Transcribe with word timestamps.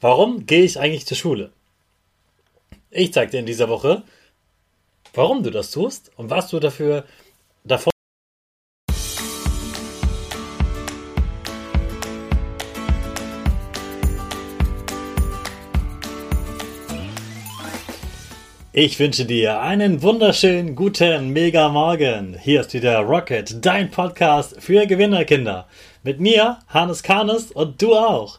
Warum 0.00 0.44
gehe 0.44 0.62
ich 0.62 0.78
eigentlich 0.78 1.06
zur 1.06 1.16
Schule? 1.16 1.52
Ich 2.90 3.14
zeige 3.14 3.30
dir 3.30 3.40
in 3.40 3.46
dieser 3.46 3.70
Woche, 3.70 4.02
warum 5.14 5.42
du 5.42 5.50
das 5.50 5.70
tust 5.70 6.10
und 6.16 6.28
was 6.28 6.48
du 6.48 6.60
dafür 6.60 7.04
davon 7.64 7.92
Ich 18.78 18.98
wünsche 18.98 19.24
dir 19.24 19.62
einen 19.62 20.02
wunderschönen 20.02 20.76
guten 20.76 21.30
Mega 21.30 21.70
Morgen. 21.70 22.36
Hier 22.38 22.60
ist 22.60 22.74
wieder 22.74 22.98
Rocket, 22.98 23.64
dein 23.64 23.90
Podcast 23.90 24.56
für 24.60 24.86
Gewinnerkinder. 24.86 25.66
Mit 26.02 26.20
mir, 26.20 26.58
Hannes 26.68 27.02
Karnes 27.02 27.50
und 27.50 27.80
du 27.80 27.94
auch. 27.94 28.38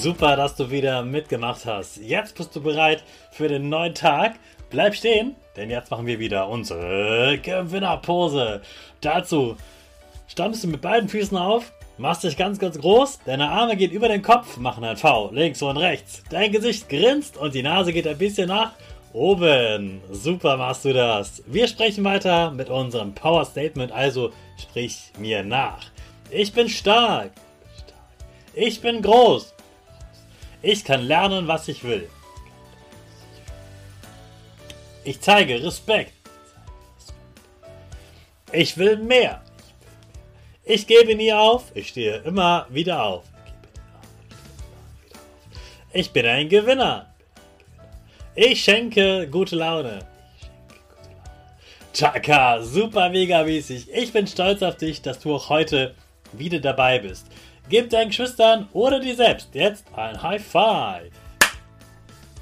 Super, 0.00 0.34
dass 0.34 0.56
du 0.56 0.70
wieder 0.70 1.02
mitgemacht 1.02 1.66
hast. 1.66 1.98
Jetzt 1.98 2.34
bist 2.34 2.56
du 2.56 2.62
bereit 2.62 3.04
für 3.32 3.48
den 3.48 3.68
neuen 3.68 3.94
Tag. 3.94 4.36
Bleib 4.70 4.94
stehen, 4.94 5.36
denn 5.56 5.68
jetzt 5.68 5.90
machen 5.90 6.06
wir 6.06 6.18
wieder 6.18 6.48
unsere 6.48 7.36
Gewinnerpose. 7.36 8.62
Dazu 9.02 9.58
stammst 10.26 10.64
du 10.64 10.68
mit 10.68 10.80
beiden 10.80 11.10
Füßen 11.10 11.36
auf, 11.36 11.70
machst 11.98 12.24
dich 12.24 12.38
ganz, 12.38 12.58
ganz 12.58 12.78
groß, 12.78 13.18
deine 13.26 13.50
Arme 13.50 13.76
gehen 13.76 13.90
über 13.90 14.08
den 14.08 14.22
Kopf, 14.22 14.56
machen 14.56 14.84
ein 14.84 14.96
V, 14.96 15.32
links 15.34 15.60
und 15.60 15.76
rechts. 15.76 16.22
Dein 16.30 16.50
Gesicht 16.50 16.88
grinst 16.88 17.36
und 17.36 17.54
die 17.54 17.62
Nase 17.62 17.92
geht 17.92 18.06
ein 18.06 18.16
bisschen 18.16 18.48
nach 18.48 18.72
oben. 19.12 20.00
Super 20.10 20.56
machst 20.56 20.86
du 20.86 20.94
das. 20.94 21.42
Wir 21.46 21.68
sprechen 21.68 22.04
weiter 22.04 22.52
mit 22.52 22.70
unserem 22.70 23.14
Power 23.14 23.44
Statement, 23.44 23.92
also 23.92 24.32
sprich 24.56 25.12
mir 25.18 25.42
nach. 25.42 25.84
Ich 26.30 26.54
bin 26.54 26.70
stark. 26.70 27.32
Ich 28.54 28.80
bin 28.80 29.02
groß. 29.02 29.52
Ich 30.62 30.84
kann 30.84 31.02
lernen, 31.02 31.48
was 31.48 31.68
ich 31.68 31.82
will. 31.84 32.08
Ich 35.04 35.20
zeige 35.20 35.62
Respekt. 35.62 36.12
Ich 38.52 38.76
will 38.76 38.96
mehr. 38.96 39.42
Ich 40.64 40.86
gebe 40.86 41.14
nie 41.14 41.32
auf. 41.32 41.70
Ich 41.74 41.88
stehe 41.88 42.18
immer 42.18 42.66
wieder 42.68 43.02
auf. 43.02 43.24
Ich 45.92 46.10
bin 46.10 46.26
ein 46.26 46.48
Gewinner. 46.48 47.06
Ich 48.34 48.62
schenke 48.62 49.26
gute 49.28 49.56
Laune. 49.56 50.06
Chaka, 51.92 52.62
super 52.62 53.08
mega 53.08 53.42
mäßig. 53.42 53.88
Ich 53.92 54.12
bin 54.12 54.26
stolz 54.26 54.62
auf 54.62 54.76
dich, 54.76 55.02
dass 55.02 55.18
du 55.18 55.34
auch 55.34 55.48
heute 55.48 55.94
wieder 56.32 56.60
dabei 56.60 56.98
bist. 57.00 57.26
Gib 57.70 57.88
deinen 57.88 58.08
Geschwistern 58.08 58.68
oder 58.72 58.98
dir 58.98 59.14
selbst 59.14 59.50
jetzt 59.52 59.84
ein 59.94 60.20
High 60.20 60.44
Five. 60.44 61.12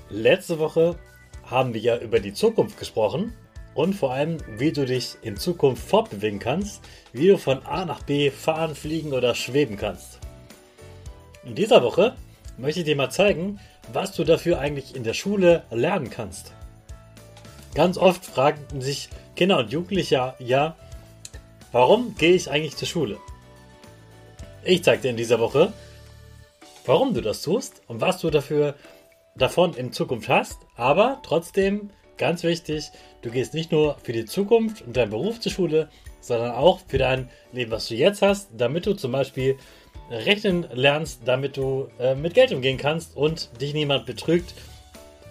Letzte 0.08 0.58
Woche 0.58 0.96
haben 1.44 1.74
wir 1.74 1.82
ja 1.82 1.98
über 1.98 2.18
die 2.18 2.32
Zukunft 2.32 2.78
gesprochen 2.78 3.34
und 3.74 3.92
vor 3.92 4.14
allem, 4.14 4.38
wie 4.56 4.72
du 4.72 4.86
dich 4.86 5.16
in 5.20 5.36
Zukunft 5.36 5.86
fortbewegen 5.86 6.38
kannst, 6.38 6.80
wie 7.12 7.28
du 7.28 7.36
von 7.36 7.62
A 7.66 7.84
nach 7.84 8.02
B 8.04 8.30
fahren, 8.30 8.74
fliegen 8.74 9.12
oder 9.12 9.34
schweben 9.34 9.76
kannst. 9.76 10.18
In 11.44 11.54
dieser 11.54 11.82
Woche 11.82 12.16
möchte 12.56 12.80
ich 12.80 12.86
dir 12.86 12.96
mal 12.96 13.10
zeigen, 13.10 13.60
was 13.92 14.12
du 14.12 14.24
dafür 14.24 14.58
eigentlich 14.58 14.96
in 14.96 15.04
der 15.04 15.12
Schule 15.12 15.62
lernen 15.70 16.08
kannst. 16.08 16.54
Ganz 17.74 17.98
oft 17.98 18.24
fragen 18.24 18.80
sich 18.80 19.10
Kinder 19.36 19.58
und 19.58 19.70
Jugendliche 19.70 20.14
ja, 20.14 20.34
ja 20.38 20.76
warum 21.70 22.14
gehe 22.14 22.32
ich 22.32 22.50
eigentlich 22.50 22.78
zur 22.78 22.88
Schule? 22.88 23.18
Ich 24.68 24.84
zeige 24.84 25.00
dir 25.00 25.08
in 25.08 25.16
dieser 25.16 25.40
Woche, 25.40 25.72
warum 26.84 27.14
du 27.14 27.22
das 27.22 27.40
tust 27.40 27.80
und 27.86 28.02
was 28.02 28.20
du 28.20 28.28
dafür 28.28 28.74
davon 29.34 29.72
in 29.72 29.94
Zukunft 29.94 30.28
hast. 30.28 30.58
Aber 30.76 31.22
trotzdem, 31.22 31.88
ganz 32.18 32.42
wichtig, 32.42 32.90
du 33.22 33.30
gehst 33.30 33.54
nicht 33.54 33.72
nur 33.72 33.96
für 34.02 34.12
die 34.12 34.26
Zukunft 34.26 34.82
und 34.82 34.94
deinen 34.94 35.08
Beruf 35.08 35.40
zur 35.40 35.52
Schule, 35.52 35.88
sondern 36.20 36.50
auch 36.50 36.80
für 36.86 36.98
dein 36.98 37.30
Leben, 37.50 37.70
was 37.70 37.88
du 37.88 37.94
jetzt 37.94 38.20
hast, 38.20 38.50
damit 38.58 38.84
du 38.84 38.92
zum 38.92 39.10
Beispiel 39.10 39.56
rechnen 40.10 40.66
lernst, 40.74 41.22
damit 41.24 41.56
du 41.56 41.88
äh, 41.98 42.14
mit 42.14 42.34
Geld 42.34 42.52
umgehen 42.52 42.76
kannst 42.76 43.16
und 43.16 43.48
dich 43.62 43.72
niemand 43.72 44.04
betrügt 44.04 44.52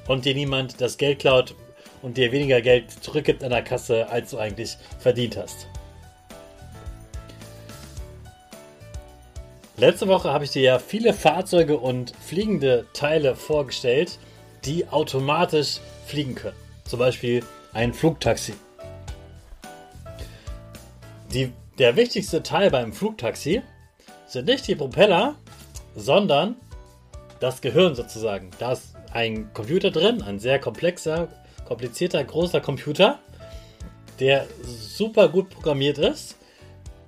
und 0.07 0.25
dir 0.25 0.33
niemand 0.33 0.81
das 0.81 0.97
Geld 0.97 1.19
klaut 1.19 1.53
und 2.01 2.17
dir 2.17 2.31
weniger 2.31 2.59
Geld 2.63 2.89
zurückgibt 2.89 3.43
an 3.43 3.51
der 3.51 3.61
Kasse, 3.61 4.09
als 4.09 4.31
du 4.31 4.39
eigentlich 4.39 4.77
verdient 4.97 5.37
hast. 5.37 5.67
Letzte 9.79 10.07
Woche 10.07 10.33
habe 10.33 10.43
ich 10.43 10.49
dir 10.49 10.63
ja 10.63 10.79
viele 10.79 11.13
Fahrzeuge 11.13 11.77
und 11.77 12.11
fliegende 12.17 12.87
Teile 12.93 13.35
vorgestellt, 13.35 14.17
die 14.65 14.87
automatisch 14.87 15.77
fliegen 16.07 16.33
können. 16.33 16.55
Zum 16.85 16.97
Beispiel 16.97 17.43
ein 17.73 17.93
Flugtaxi. 17.93 18.55
Die, 21.31 21.53
der 21.77 21.95
wichtigste 21.95 22.41
Teil 22.41 22.71
beim 22.71 22.91
Flugtaxi 22.91 23.61
sind 24.25 24.47
nicht 24.47 24.67
die 24.67 24.73
Propeller, 24.73 25.35
sondern 25.95 26.55
das 27.39 27.61
Gehirn 27.61 27.93
sozusagen. 27.93 28.49
Da 28.57 28.71
ist 28.71 28.95
ein 29.13 29.53
Computer 29.53 29.91
drin, 29.91 30.23
ein 30.23 30.39
sehr 30.39 30.57
komplexer, 30.57 31.27
komplizierter, 31.67 32.23
großer 32.23 32.61
Computer, 32.61 33.19
der 34.19 34.47
super 34.63 35.29
gut 35.29 35.51
programmiert 35.51 35.99
ist, 35.99 36.35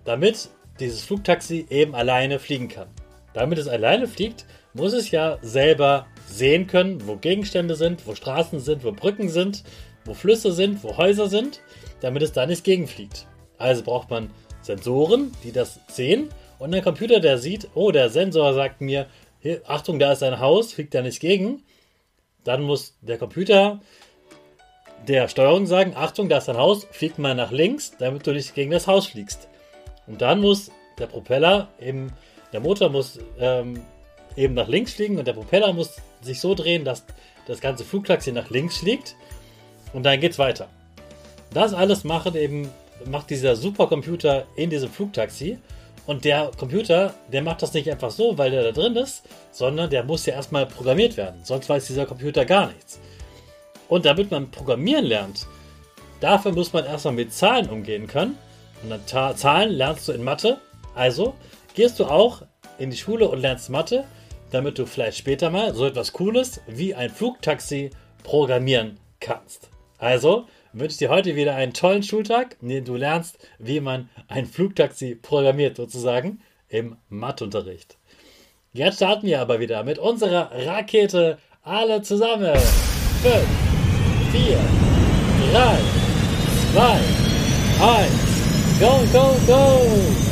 damit 0.05 0.49
dieses 0.79 1.03
Flugtaxi 1.03 1.65
eben 1.69 1.95
alleine 1.95 2.39
fliegen 2.39 2.67
kann. 2.67 2.87
Damit 3.33 3.59
es 3.59 3.67
alleine 3.67 4.07
fliegt, 4.07 4.45
muss 4.73 4.93
es 4.93 5.11
ja 5.11 5.37
selber 5.41 6.07
sehen 6.27 6.67
können, 6.67 7.07
wo 7.07 7.15
Gegenstände 7.15 7.75
sind, 7.75 8.05
wo 8.07 8.15
Straßen 8.15 8.59
sind, 8.59 8.83
wo 8.83 8.91
Brücken 8.91 9.29
sind, 9.29 9.63
wo 10.05 10.13
Flüsse 10.13 10.51
sind, 10.51 10.83
wo 10.83 10.97
Häuser 10.97 11.27
sind, 11.27 11.61
damit 12.01 12.23
es 12.23 12.31
da 12.31 12.45
nicht 12.45 12.63
gegenfliegt. 12.63 13.27
Also 13.57 13.83
braucht 13.83 14.09
man 14.09 14.29
Sensoren, 14.61 15.31
die 15.43 15.51
das 15.51 15.79
sehen 15.87 16.29
und 16.59 16.73
ein 16.75 16.83
Computer, 16.83 17.19
der 17.19 17.37
sieht, 17.37 17.69
oh, 17.73 17.91
der 17.91 18.09
Sensor 18.09 18.53
sagt 18.53 18.81
mir, 18.81 19.07
hier, 19.39 19.61
Achtung, 19.65 19.99
da 19.99 20.11
ist 20.11 20.21
ein 20.21 20.39
Haus, 20.39 20.73
fliegt 20.73 20.93
da 20.93 21.01
nicht 21.01 21.21
gegen. 21.21 21.63
Dann 22.43 22.61
muss 22.61 22.97
der 23.01 23.17
Computer 23.17 23.79
der 25.07 25.29
Steuerung 25.29 25.65
sagen, 25.65 25.93
Achtung, 25.95 26.27
da 26.27 26.37
ist 26.37 26.49
ein 26.49 26.57
Haus, 26.57 26.85
flieg 26.91 27.17
mal 27.17 27.35
nach 27.35 27.51
links, 27.51 27.93
damit 27.97 28.27
du 28.27 28.31
nicht 28.33 28.53
gegen 28.53 28.71
das 28.71 28.87
Haus 28.87 29.07
fliegst. 29.07 29.47
Und 30.07 30.21
dann 30.21 30.41
muss 30.41 30.71
der 30.99 31.07
Propeller 31.07 31.69
eben, 31.79 32.11
der 32.53 32.59
Motor 32.59 32.89
muss 32.89 33.19
ähm, 33.39 33.81
eben 34.35 34.53
nach 34.53 34.67
links 34.67 34.93
fliegen 34.93 35.17
und 35.17 35.27
der 35.27 35.33
Propeller 35.33 35.73
muss 35.73 35.95
sich 36.21 36.39
so 36.39 36.55
drehen, 36.55 36.85
dass 36.85 37.03
das 37.47 37.61
ganze 37.61 37.83
Flugtaxi 37.83 38.31
nach 38.31 38.49
links 38.49 38.77
fliegt 38.77 39.15
und 39.93 40.03
dann 40.03 40.19
geht's 40.19 40.39
weiter. 40.39 40.69
Das 41.53 41.73
alles 41.73 42.03
macht 42.03 42.35
eben 42.35 42.69
macht 43.05 43.29
dieser 43.29 43.55
Supercomputer 43.55 44.45
in 44.55 44.69
diesem 44.69 44.89
Flugtaxi 44.89 45.57
und 46.05 46.25
der 46.25 46.51
Computer, 46.57 47.13
der 47.31 47.41
macht 47.41 47.61
das 47.61 47.73
nicht 47.73 47.89
einfach 47.89 48.11
so, 48.11 48.37
weil 48.37 48.51
der 48.51 48.63
da 48.63 48.71
drin 48.71 48.95
ist, 48.95 49.23
sondern 49.51 49.89
der 49.89 50.03
muss 50.03 50.25
ja 50.25 50.33
erstmal 50.33 50.65
programmiert 50.65 51.17
werden, 51.17 51.41
sonst 51.43 51.69
weiß 51.69 51.87
dieser 51.87 52.05
Computer 52.05 52.45
gar 52.45 52.67
nichts. 52.67 52.99
Und 53.87 54.05
damit 54.05 54.31
man 54.31 54.51
programmieren 54.51 55.05
lernt, 55.05 55.45
dafür 56.19 56.51
muss 56.51 56.73
man 56.73 56.85
erstmal 56.85 57.13
mit 57.13 57.33
Zahlen 57.33 57.69
umgehen 57.69 58.07
können 58.07 58.37
und 58.83 58.89
dann 58.89 59.37
Zahlen 59.37 59.71
lernst 59.71 60.07
du 60.07 60.11
in 60.11 60.23
Mathe. 60.23 60.57
Also 60.99 61.33
gehst 61.75 61.97
du 62.01 62.05
auch 62.05 62.41
in 62.77 62.91
die 62.91 62.97
Schule 62.97 63.29
und 63.29 63.39
lernst 63.39 63.69
Mathe, 63.69 64.03
damit 64.51 64.77
du 64.77 64.85
vielleicht 64.85 65.17
später 65.17 65.49
mal 65.49 65.73
so 65.73 65.85
etwas 65.85 66.11
Cooles 66.11 66.59
wie 66.67 66.93
ein 66.93 67.09
Flugtaxi 67.09 67.91
programmieren 68.25 68.99
kannst. 69.21 69.69
Also 69.97 70.47
wünsche 70.73 70.91
ich 70.91 70.97
dir 70.97 71.09
heute 71.09 71.37
wieder 71.37 71.55
einen 71.55 71.71
tollen 71.71 72.03
Schultag, 72.03 72.57
in 72.61 72.67
dem 72.67 72.83
du 72.83 72.95
lernst, 72.95 73.37
wie 73.59 73.79
man 73.79 74.09
ein 74.27 74.45
Flugtaxi 74.45 75.15
programmiert, 75.15 75.77
sozusagen 75.77 76.41
im 76.67 76.97
Matheunterricht. 77.07 77.97
Jetzt 78.73 78.97
starten 78.97 79.25
wir 79.25 79.39
aber 79.39 79.61
wieder 79.61 79.85
mit 79.85 79.99
unserer 79.99 80.51
Rakete 80.51 81.37
alle 81.63 82.01
zusammen. 82.01 82.57
5, 83.21 83.35
4, 84.33 84.59
3, 85.53 85.77
2, 86.73 86.83
1, 87.87 88.79
go, 88.81 88.99
go, 89.13 89.37
go! 89.47 90.28